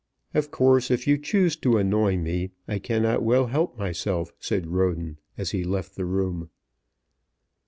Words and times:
"Of 0.33 0.49
course, 0.49 0.89
if 0.89 1.05
you 1.05 1.19
choose 1.19 1.55
to 1.57 1.77
annoy 1.77 2.17
me, 2.17 2.53
I 2.67 2.79
cannot 2.79 3.21
well 3.21 3.45
help 3.45 3.77
myself," 3.77 4.31
said 4.39 4.65
Roden 4.65 5.19
as 5.37 5.51
he 5.51 5.63
left 5.63 5.95
the 5.95 6.05
room. 6.05 6.49